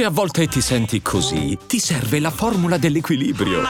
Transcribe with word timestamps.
Se 0.00 0.06
a 0.06 0.10
volte 0.10 0.46
ti 0.46 0.62
senti 0.62 1.02
così, 1.02 1.58
ti 1.66 1.78
serve 1.78 2.20
la 2.20 2.30
formula 2.30 2.78
dell'equilibrio. 2.78 3.60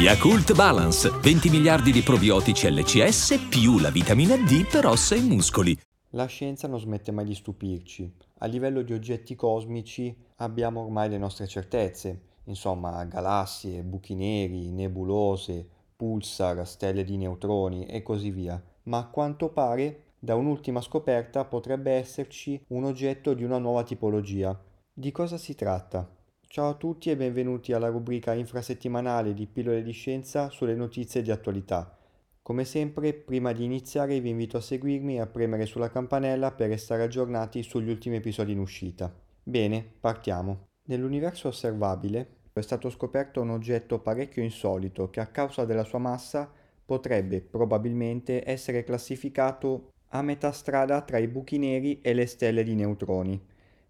Yakult 0.00 0.54
Balance, 0.54 1.10
20 1.10 1.50
miliardi 1.50 1.90
di 1.90 2.02
probiotici 2.02 2.70
LCS 2.70 3.48
più 3.48 3.80
la 3.80 3.90
vitamina 3.90 4.36
D 4.36 4.64
per 4.64 4.86
ossa 4.86 5.16
e 5.16 5.20
muscoli. 5.22 5.76
La 6.10 6.26
scienza 6.26 6.68
non 6.68 6.78
smette 6.78 7.10
mai 7.10 7.24
di 7.24 7.34
stupirci. 7.34 8.14
A 8.38 8.46
livello 8.46 8.82
di 8.82 8.92
oggetti 8.92 9.34
cosmici 9.34 10.16
abbiamo 10.36 10.82
ormai 10.82 11.08
le 11.08 11.18
nostre 11.18 11.48
certezze, 11.48 12.20
insomma 12.44 13.02
galassie, 13.06 13.82
buchi 13.82 14.14
neri, 14.14 14.70
nebulose, 14.70 15.68
pulsar, 15.96 16.64
stelle 16.64 17.02
di 17.02 17.16
neutroni 17.16 17.86
e 17.86 18.04
così 18.04 18.30
via. 18.30 18.62
Ma 18.84 18.98
a 18.98 19.06
quanto 19.06 19.48
pare 19.48 20.07
da 20.20 20.34
un'ultima 20.34 20.80
scoperta 20.80 21.44
potrebbe 21.44 21.92
esserci 21.92 22.60
un 22.68 22.84
oggetto 22.84 23.34
di 23.34 23.44
una 23.44 23.58
nuova 23.58 23.84
tipologia. 23.84 24.58
Di 24.92 25.12
cosa 25.12 25.36
si 25.36 25.54
tratta? 25.54 26.12
Ciao 26.44 26.70
a 26.70 26.74
tutti 26.74 27.10
e 27.10 27.16
benvenuti 27.16 27.72
alla 27.72 27.88
rubrica 27.88 28.34
infrasettimanale 28.34 29.32
di 29.32 29.46
Pillole 29.46 29.82
di 29.82 29.92
Scienza 29.92 30.48
sulle 30.50 30.74
notizie 30.74 31.22
di 31.22 31.30
attualità. 31.30 31.96
Come 32.42 32.64
sempre, 32.64 33.12
prima 33.12 33.52
di 33.52 33.62
iniziare 33.62 34.18
vi 34.18 34.30
invito 34.30 34.56
a 34.56 34.60
seguirmi 34.60 35.16
e 35.16 35.20
a 35.20 35.26
premere 35.26 35.66
sulla 35.66 35.90
campanella 35.90 36.50
per 36.50 36.70
restare 36.70 37.04
aggiornati 37.04 37.62
sugli 37.62 37.90
ultimi 37.90 38.16
episodi 38.16 38.52
in 38.52 38.58
uscita. 38.58 39.14
Bene, 39.40 39.86
partiamo. 40.00 40.66
Nell'universo 40.86 41.48
osservabile 41.48 42.38
è 42.52 42.60
stato 42.60 42.90
scoperto 42.90 43.40
un 43.40 43.50
oggetto 43.50 44.00
parecchio 44.00 44.42
insolito 44.42 45.10
che 45.10 45.20
a 45.20 45.26
causa 45.26 45.64
della 45.64 45.84
sua 45.84 45.98
massa 45.98 46.50
potrebbe 46.84 47.42
probabilmente 47.42 48.42
essere 48.48 48.82
classificato 48.82 49.92
a 50.08 50.22
metà 50.22 50.52
strada 50.52 51.02
tra 51.02 51.18
i 51.18 51.28
buchi 51.28 51.58
neri 51.58 52.00
e 52.00 52.14
le 52.14 52.26
stelle 52.26 52.62
di 52.62 52.74
neutroni 52.74 53.40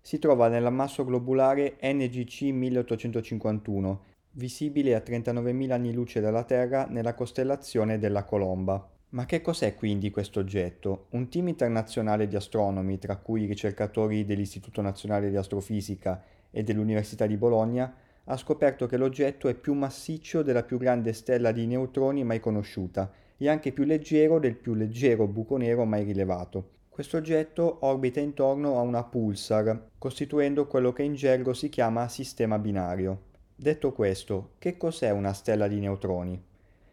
si 0.00 0.18
trova 0.18 0.48
nell'ammasso 0.48 1.04
globulare 1.04 1.76
NGC 1.82 2.44
1851, 2.44 4.00
visibile 4.32 4.94
a 4.94 5.02
39.000 5.04 5.70
anni 5.70 5.92
luce 5.92 6.20
dalla 6.20 6.44
Terra 6.44 6.86
nella 6.86 7.12
costellazione 7.12 7.98
della 7.98 8.24
Colomba. 8.24 8.88
Ma 9.10 9.26
che 9.26 9.42
cos'è 9.42 9.74
quindi 9.74 10.10
questo 10.10 10.40
oggetto? 10.40 11.08
Un 11.10 11.28
team 11.28 11.48
internazionale 11.48 12.26
di 12.26 12.36
astronomi, 12.36 12.98
tra 12.98 13.16
cui 13.16 13.42
i 13.42 13.46
ricercatori 13.46 14.24
dell'Istituto 14.24 14.80
Nazionale 14.80 15.28
di 15.28 15.36
Astrofisica 15.36 16.22
e 16.50 16.62
dell'Università 16.62 17.26
di 17.26 17.36
Bologna, 17.36 17.94
ha 18.24 18.36
scoperto 18.38 18.86
che 18.86 18.96
l'oggetto 18.96 19.48
è 19.48 19.54
più 19.54 19.74
massiccio 19.74 20.42
della 20.42 20.62
più 20.62 20.78
grande 20.78 21.12
stella 21.12 21.52
di 21.52 21.66
neutroni 21.66 22.24
mai 22.24 22.40
conosciuta 22.40 23.10
e 23.38 23.48
anche 23.48 23.72
più 23.72 23.84
leggero 23.84 24.38
del 24.38 24.56
più 24.56 24.74
leggero 24.74 25.26
buco 25.26 25.56
nero 25.56 25.84
mai 25.84 26.02
rilevato. 26.02 26.76
Questo 26.88 27.16
oggetto 27.16 27.78
orbita 27.82 28.18
intorno 28.18 28.76
a 28.76 28.80
una 28.80 29.04
pulsar, 29.04 29.90
costituendo 29.96 30.66
quello 30.66 30.92
che 30.92 31.04
in 31.04 31.14
gergo 31.14 31.54
si 31.54 31.68
chiama 31.68 32.08
sistema 32.08 32.58
binario. 32.58 33.26
Detto 33.54 33.92
questo, 33.92 34.54
che 34.58 34.76
cos'è 34.76 35.10
una 35.10 35.32
stella 35.32 35.68
di 35.68 35.78
neutroni? 35.78 36.42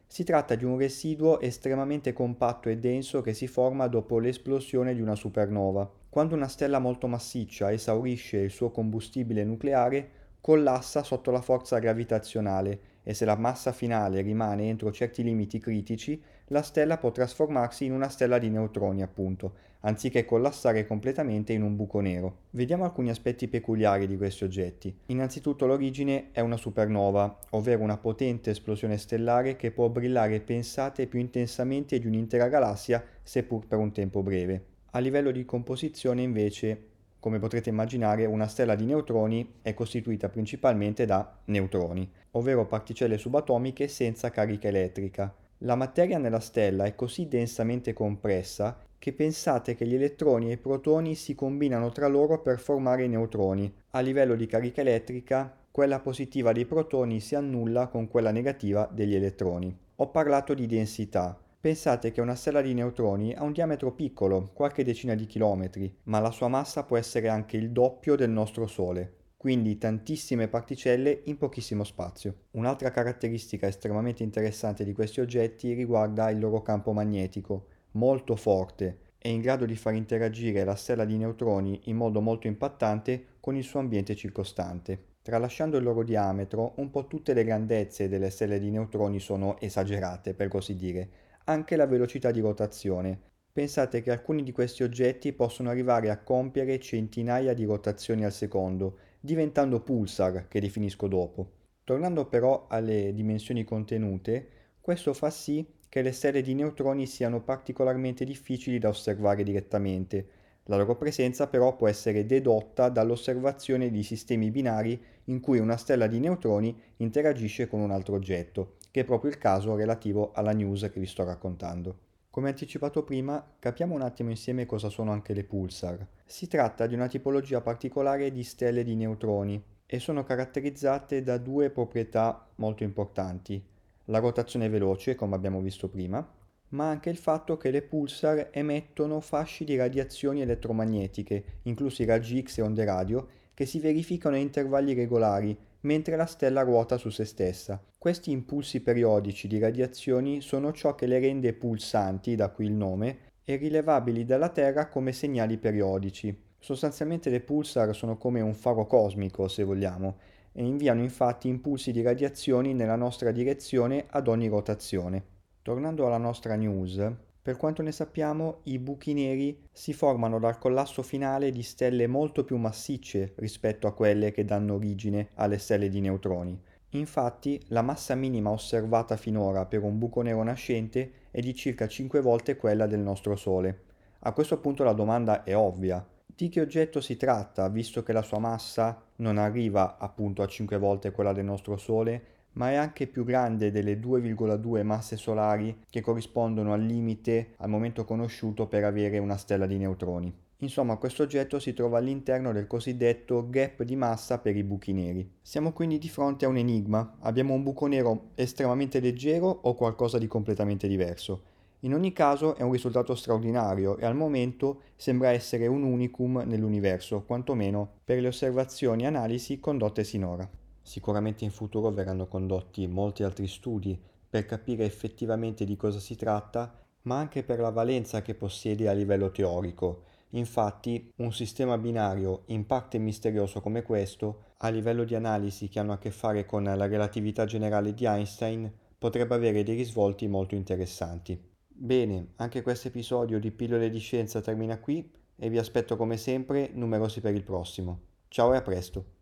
Si 0.05 0.23
tratta 0.23 0.53
di 0.53 0.63
un 0.63 0.77
residuo 0.77 1.39
estremamente 1.39 2.13
compatto 2.13 2.69
e 2.69 2.77
denso 2.77 3.21
che 3.21 3.33
si 3.33 3.47
forma 3.47 3.88
dopo 3.88 4.19
l'esplosione 4.19 4.93
di 4.93 5.01
una 5.01 5.16
supernova. 5.16 5.91
Quando 6.07 6.35
una 6.35 6.47
stella 6.47 6.77
molto 6.77 7.07
massiccia 7.07 7.71
esaurisce 7.71 8.38
il 8.38 8.51
suo 8.51 8.69
combustibile 8.69 9.43
nucleare, 9.43 10.09
collassa 10.39 11.01
sotto 11.01 11.31
la 11.31 11.41
forza 11.41 11.79
gravitazionale 11.79 12.79
e 13.07 13.13
se 13.13 13.23
la 13.23 13.35
massa 13.35 13.71
finale 13.71 14.21
rimane 14.21 14.67
entro 14.67 14.91
certi 14.91 15.21
limiti 15.21 15.59
critici, 15.59 16.19
la 16.47 16.63
stella 16.63 16.97
può 16.97 17.11
trasformarsi 17.11 17.85
in 17.85 17.91
una 17.91 18.09
stella 18.09 18.39
di 18.39 18.49
neutroni, 18.49 19.03
appunto, 19.03 19.53
anziché 19.81 20.25
collassare 20.25 20.87
completamente 20.87 21.53
in 21.53 21.61
un 21.61 21.75
buco 21.75 21.99
nero. 21.99 22.37
Vediamo 22.49 22.83
alcuni 22.83 23.11
aspetti 23.11 23.47
peculiari 23.47 24.07
di 24.07 24.17
questi 24.17 24.43
oggetti. 24.43 24.93
Innanzitutto 25.07 25.67
l'origine 25.67 26.29
è 26.31 26.39
una 26.39 26.57
supernova, 26.57 27.37
ovvero 27.51 27.83
una 27.83 27.97
potente 27.97 28.49
esplosione 28.49 28.97
stellare 28.97 29.55
che 29.55 29.69
può 29.69 29.88
brillare 29.88 30.39
pensate 30.39 31.05
più 31.05 31.19
intensamente 31.19 31.99
di 31.99 32.07
un'intera 32.07 32.47
galassia, 32.47 33.03
seppur 33.21 33.67
per 33.67 33.77
un 33.77 33.91
tempo 33.91 34.23
breve. 34.23 34.65
A 34.91 34.99
livello 34.99 35.29
di 35.29 35.45
composizione 35.45 36.23
invece 36.23 36.94
come 37.25 37.39
potrete 37.39 37.69
immaginare, 37.69 38.25
una 38.25 38.45
stella 38.45 38.75
di 38.75 38.85
neutroni 38.85 39.53
è 39.63 39.73
costituita 39.73 40.29
principalmente 40.29 41.05
da 41.05 41.39
neutroni, 41.45 42.07
ovvero 42.35 42.66
particelle 42.66 43.18
subatomiche 43.18 43.88
senza 43.88 44.29
carica 44.29 44.68
elettrica. 44.68 45.34
La 45.59 45.75
materia 45.75 46.18
nella 46.18 46.40
stella 46.40 46.85
è 46.85 46.96
così 46.96 47.28
densamente 47.28 47.94
compressa 47.94 48.78
che 49.00 49.13
pensate 49.13 49.75
che 49.75 49.85
gli 49.85 49.96
elettroni 49.96 50.50
e 50.50 50.53
i 50.53 50.57
protoni 50.57 51.16
si 51.16 51.35
combinano 51.35 51.91
tra 51.91 52.07
loro 52.07 52.41
per 52.41 52.59
formare 52.59 53.03
i 53.03 53.07
neutroni. 53.07 53.72
A 53.91 54.00
livello 54.00 54.35
di 54.35 54.47
carica 54.47 54.81
elettrica, 54.81 55.56
quella 55.72 56.00
positiva 56.00 56.51
dei 56.51 56.66
protoni 56.66 57.19
si 57.19 57.35
annulla 57.35 57.88
con 57.88 58.07
quella 58.07 58.31
negativa 58.31 58.90
degli 58.91 59.16
elettroni. 59.16 59.78
Ho 59.97 60.09
parlato 60.09 60.53
di 60.53 60.66
densità. 60.66 61.40
Pensate 61.59 62.12
che 62.12 62.22
una 62.22 62.35
stella 62.35 62.62
di 62.62 62.74
neutroni 62.74 63.34
ha 63.34 63.44
un 63.44 63.51
diametro 63.51 63.91
piccolo, 63.91 64.51
qualche 64.53 64.84
decina 64.84 65.16
di 65.16 65.25
chilometri, 65.25 65.94
ma 66.03 66.19
la 66.19 66.31
sua 66.31 66.47
massa 66.47 66.84
può 66.84 66.97
essere 66.97 67.28
anche 67.28 67.57
il 67.57 67.72
doppio 67.72 68.16
del 68.16 68.29
nostro 68.29 68.68
Sole, 68.68 69.13
quindi 69.45 69.78
tantissime 69.78 70.47
particelle 70.47 71.22
in 71.25 71.38
pochissimo 71.38 71.83
spazio. 71.83 72.45
Un'altra 72.53 72.89
caratteristica 72.89 73.67
estremamente 73.67 74.23
interessante 74.23 74.83
di 74.83 74.91
questi 74.91 75.19
oggetti 75.19 75.72
riguarda 75.73 76.31
il 76.31 76.39
loro 76.39 76.63
campo 76.63 76.94
magnetico, 76.94 77.67
molto 77.91 78.35
forte 78.35 79.11
e 79.19 79.29
in 79.29 79.41
grado 79.41 79.67
di 79.67 79.75
far 79.75 79.94
interagire 79.94 80.63
la 80.63 80.73
stella 80.73 81.06
di 81.06 81.16
neutroni 81.17 81.81
in 81.83 81.95
modo 81.95 82.22
molto 82.22 82.47
impattante 82.47 83.35
con 83.39 83.56
il 83.56 83.63
suo 83.63 83.79
ambiente 83.79 84.16
circostante. 84.16 85.17
Tralasciando 85.22 85.77
il 85.77 85.83
loro 85.83 86.01
diametro, 86.01 86.73
un 86.77 86.89
po' 86.89 87.06
tutte 87.06 87.35
le 87.35 87.44
grandezze 87.44 88.09
delle 88.09 88.31
stelle 88.31 88.57
di 88.57 88.72
neutroni 88.72 89.19
sono 89.19 89.59
esagerate, 89.59 90.33
per 90.33 90.47
così 90.47 90.75
dire, 90.75 91.09
anche 91.44 91.75
la 91.75 91.85
velocità 91.85 92.31
di 92.31 92.39
rotazione. 92.39 93.33
Pensate 93.56 94.01
che 94.01 94.12
alcuni 94.12 94.41
di 94.41 94.51
questi 94.51 94.81
oggetti 94.81 95.31
possono 95.31 95.69
arrivare 95.69 96.09
a 96.09 96.17
compiere 96.17 96.79
centinaia 96.79 97.53
di 97.53 97.63
rotazioni 97.63 98.25
al 98.25 98.33
secondo, 98.33 98.97
diventando 99.25 99.81
pulsar, 99.81 100.47
che 100.47 100.62
definisco 100.62 101.08
dopo. 101.08 101.52
Tornando 101.84 102.28
però 102.28 102.68
alle 102.69 103.13
dimensioni 103.13 103.66
contenute, 103.66 104.47
questo 104.80 105.13
fa 105.13 105.30
sì 105.30 105.66
che 105.90 106.02
le 106.02 106.13
stelle 106.13 106.41
di 106.41 106.53
neutroni 106.53 107.06
siano 107.06 107.41
particolarmente 107.41 108.24
difficili 108.24 108.80
da 108.80 108.90
osservare 108.90 109.44
direttamente. 109.44 110.28
La 110.66 110.78
loro 110.78 110.96
presenza 110.96 111.47
però 111.47 111.75
può 111.75 111.88
essere 111.88 112.25
dedotta 112.25 112.90
dall'osservazione 112.90 113.91
di 113.91 114.03
sistemi 114.03 114.50
binari 114.50 115.00
in 115.25 115.42
cui 115.42 115.59
una 115.59 115.78
stella 115.78 116.07
di 116.07 116.19
neutroni 116.19 116.80
interagisce 116.97 117.68
con 117.68 117.81
un 117.81 117.92
altro 117.92 118.16
oggetto 118.16 118.78
che 118.96 119.02
è 119.02 119.03
proprio 119.03 119.30
il 119.30 119.38
caso 119.38 119.75
relativo 119.75 120.31
alla 120.31 120.53
news 120.53 120.90
che 120.90 121.02
vi 121.02 121.06
sto 121.06 121.25
raccontando. 121.25 122.04
Come 122.35 122.50
anticipato 122.50 123.01
prima, 123.03 123.41
capiamo 123.59 123.96
un 123.96 124.01
attimo 124.01 124.29
insieme 124.29 124.66
cosa 124.66 124.90
sono 124.90 125.13
anche 125.13 125.34
le 125.34 125.46
pulsar. 125.46 126.06
Si 126.25 126.50
tratta 126.50 126.85
di 126.85 126.94
una 126.94 127.07
tipologia 127.07 127.62
particolare 127.62 128.29
di 128.29 128.44
stelle 128.44 128.84
di 128.84 128.94
neutroni 128.94 129.63
e 129.85 130.00
sono 130.00 130.25
caratterizzate 130.25 131.24
da 131.24 131.38
due 131.38 131.69
proprietà 131.69 132.45
molto 132.56 132.84
importanti. 132.84 133.63
La 134.07 134.19
rotazione 134.19 134.68
veloce, 134.68 135.16
come 135.16 135.34
abbiamo 135.34 135.62
visto 135.62 135.88
prima, 135.88 136.29
ma 136.72 136.90
anche 136.90 137.09
il 137.09 137.16
fatto 137.16 137.56
che 137.56 137.72
le 137.72 137.84
pulsar 137.84 138.50
emettono 138.51 139.22
fasci 139.22 139.63
di 139.63 139.78
radiazioni 139.78 140.41
elettromagnetiche, 140.41 141.59
inclusi 141.62 142.03
raggi 142.03 142.44
X 142.44 142.57
e 142.57 142.63
onde 142.63 142.84
radio, 142.84 143.28
che 143.53 143.66
si 143.66 143.79
verificano 143.79 144.35
a 144.35 144.40
intervalli 144.40 144.94
regolari 144.94 145.57
mentre 145.85 146.16
la 146.16 146.25
stella 146.25 146.62
ruota 146.62 146.97
su 146.97 147.09
se 147.09 147.25
stessa. 147.25 147.81
Questi 147.97 148.31
impulsi 148.31 148.81
periodici 148.81 149.47
di 149.47 149.59
radiazioni 149.59 150.41
sono 150.41 150.72
ciò 150.73 150.96
che 150.96 151.07
le 151.07 151.19
rende 151.19 151.53
pulsanti, 151.53 152.35
da 152.35 152.50
qui 152.50 152.66
il 152.66 152.73
nome, 152.73 153.18
e 153.44 153.56
rilevabili 153.56 154.25
dalla 154.25 154.50
Terra 154.50 154.88
come 154.88 155.13
segnali 155.13 155.57
periodici. 155.57 156.36
Sostanzialmente 156.59 157.30
le 157.30 157.42
pulsar 157.42 157.95
sono 157.95 158.18
come 158.18 158.42
un 158.42 158.54
faro 158.56 158.88
cosmico, 158.88 159.48
se 159.48 159.63
vogliamo, 159.63 160.18
e 160.51 160.63
inviano 160.63 161.01
infatti 161.01 161.48
impulsi 161.48 161.92
di 161.92 162.01
radiazioni 162.01 162.74
nella 162.74 162.95
nostra 162.95 163.31
direzione 163.31 164.06
ad 164.09 164.27
ogni 164.27 164.48
rotazione. 164.48 165.24
Tornando 165.62 166.07
alla 166.07 166.18
nostra 166.18 166.56
news, 166.56 167.00
per 167.45 167.57
quanto 167.57 167.83
ne 167.83 167.92
sappiamo, 167.92 168.62
i 168.63 168.80
buchi 168.80 169.13
neri 169.13 169.68
si 169.71 169.94
formano 169.94 170.39
dal 170.39 170.57
collasso 170.57 171.03
finale 171.03 171.51
di 171.51 171.62
stelle 171.62 172.07
molto 172.07 172.44
più 172.44 172.57
massicce 172.57 173.33
rispetto 173.36 173.86
a 173.86 173.94
quelle 173.94 174.31
che 174.31 174.44
danno 174.44 174.74
origine 174.74 175.30
alle 175.36 175.59
stelle 175.59 175.88
di 175.89 176.01
neutroni. 176.01 176.59
Infatti, 176.89 177.62
la 177.68 177.83
massa 177.83 178.15
minima 178.15 178.50
osservata 178.50 179.15
finora 179.15 179.68
per 179.68 179.83
un 179.83 180.00
buco 180.00 180.24
nero 180.24 180.42
nascente 180.42 181.12
è 181.30 181.39
di 181.39 181.53
circa 181.53 181.88
5 181.88 182.19
volte 182.19 182.56
quella 182.56 182.88
del 182.88 183.01
nostro 183.01 183.36
Sole. 183.36 183.81
A 184.21 184.31
questo 184.31 184.59
punto 184.59 184.83
la 184.83 184.94
domanda 184.94 185.44
è 185.44 185.56
ovvia. 185.56 186.03
Di 186.25 186.50
che 186.50 186.62
oggetto 186.62 187.00
si 187.00 187.15
tratta, 187.15 187.69
visto 187.69 188.01
che 188.01 188.12
la 188.12 188.24
sua 188.24 188.39
massa 188.39 189.00
non 189.18 189.38
arriva 189.38 190.00
appunto 190.00 190.42
a 190.42 190.47
5 190.47 190.80
volte 190.80 191.12
quella 191.12 191.31
del 191.31 191.45
nostro 191.45 191.77
Sole, 191.77 192.24
ma 192.56 192.72
è 192.72 192.75
anche 192.75 193.07
più 193.07 193.24
grande 193.24 193.72
delle 193.72 194.00
2,2 194.00 194.84
masse 194.84 195.18
solari 195.18 195.84
che 195.90 196.02
corrispondono 196.02 196.74
al 196.74 196.81
limite 196.81 197.54
al 197.57 197.69
momento 197.69 198.06
conosciuto 198.06 198.68
per 198.68 198.84
avere 198.84 199.18
una 199.18 199.38
stella 199.38 199.66
di 199.66 199.78
neutroni. 199.78 200.34
Insomma, 200.60 200.96
questo 200.96 201.24
oggetto 201.24 201.60
si 201.60 201.74
trova 201.74 201.98
all'interno 201.98 202.54
del 202.54 202.66
cosiddetto 202.66 203.50
gap 203.50 203.84
di 203.84 203.96
massa 203.96 204.40
per 204.40 204.56
i 204.56 204.63
buchi 204.63 204.94
neri. 204.94 205.30
Siamo 205.42 205.74
quindi 205.74 205.98
di 205.98 206.07
fronte 206.07 206.46
a 206.46 206.48
un 206.48 206.57
enigma. 206.57 207.18
Abbiamo 207.19 207.54
un 207.54 207.62
buco 207.62 207.88
nero 207.88 208.30
estremamente 208.36 209.02
leggero 209.02 209.48
o 209.48 209.75
qualcosa 209.75 210.18
di 210.18 210.28
completamente 210.28 210.88
diverso? 210.88 211.54
In 211.81 211.94
ogni 211.94 212.13
caso 212.13 212.56
è 212.56 212.63
un 212.63 212.72
risultato 212.72 213.13
straordinario 213.16 213.98
e 213.98 214.06
al 214.06 214.16
momento 214.16 214.81
sembra 214.96 215.30
essere 215.30 215.68
un 215.68 215.84
unicum 215.84 216.42
nell'universo, 216.46 217.24
quantomeno 217.24 217.88
per 218.04 218.19
le 218.22 218.30
osservazioni 218.30 219.04
e 219.04 219.07
analisi 219.07 219.60
condotte 219.60 220.04
sinora. 220.04 220.50
Sicuramente 220.85 221.43
in 221.43 221.49
futuro 221.49 221.89
verranno 221.89 222.27
condotti 222.27 222.85
molti 222.85 223.23
altri 223.23 223.47
studi 223.47 223.99
per 224.29 224.45
capire 224.45 224.85
effettivamente 224.85 225.65
di 225.65 225.75
cosa 225.75 225.97
si 225.97 226.15
tratta, 226.15 226.79
ma 227.03 227.17
anche 227.17 227.41
per 227.41 227.59
la 227.59 227.71
valenza 227.71 228.21
che 228.21 228.35
possiede 228.35 228.87
a 228.87 228.93
livello 228.93 229.31
teorico. 229.31 230.03
Infatti, 230.31 231.11
un 231.15 231.33
sistema 231.33 231.79
binario 231.79 232.43
in 232.47 232.67
parte 232.67 232.99
misterioso 232.99 233.61
come 233.61 233.81
questo, 233.81 234.53
a 234.57 234.69
livello 234.69 235.05
di 235.05 235.15
analisi 235.15 235.69
che 235.69 235.79
hanno 235.79 235.93
a 235.93 235.97
che 235.97 236.11
fare 236.11 236.45
con 236.45 236.63
la 236.63 236.85
relatività 236.85 237.45
generale 237.45 237.95
di 237.95 238.05
Einstein, 238.05 238.71
potrebbe 238.99 239.33
avere 239.33 239.63
dei 239.63 239.75
risvolti 239.75 240.27
molto 240.27 240.53
interessanti. 240.53 241.41
Bene, 241.67 242.33
anche 242.35 242.61
questo 242.61 242.89
episodio 242.89 243.39
di 243.39 243.49
Pillole 243.49 243.89
di 243.89 243.99
Scienza 243.99 244.39
termina 244.39 244.79
qui 244.79 245.11
e 245.35 245.49
vi 245.49 245.57
aspetto 245.57 245.95
come 245.95 246.17
sempre 246.17 246.69
numerosi 246.73 247.21
per 247.21 247.33
il 247.33 247.43
prossimo. 247.43 248.01
Ciao 248.27 248.53
e 248.53 248.57
a 248.57 248.61
presto! 248.61 249.13